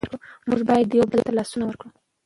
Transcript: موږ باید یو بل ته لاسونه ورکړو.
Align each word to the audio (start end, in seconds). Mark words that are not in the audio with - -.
موږ 0.47 0.61
باید 0.69 0.89
یو 0.99 1.05
بل 1.11 1.19
ته 1.25 1.31
لاسونه 1.37 1.63
ورکړو. 1.65 1.89